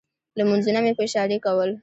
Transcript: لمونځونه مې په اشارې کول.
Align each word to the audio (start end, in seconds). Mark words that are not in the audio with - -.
لمونځونه 0.37 0.79
مې 0.85 0.91
په 0.97 1.03
اشارې 1.07 1.37
کول. 1.45 1.69